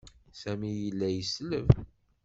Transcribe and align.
Sami 0.39 0.71
yella 0.83 1.07
yesleb. 1.11 1.67